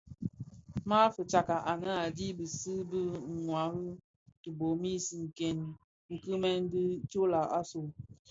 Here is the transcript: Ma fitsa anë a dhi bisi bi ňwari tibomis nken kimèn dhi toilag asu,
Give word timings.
Ma 0.89 0.99
fitsa 1.15 1.57
anë 1.71 1.89
a 2.01 2.03
dhi 2.15 2.27
bisi 2.37 2.75
bi 2.89 2.99
ňwari 3.43 3.87
tibomis 4.41 5.05
nken 5.23 5.59
kimèn 6.23 6.61
dhi 6.71 6.83
toilag 7.11 7.47
asu, 7.59 7.81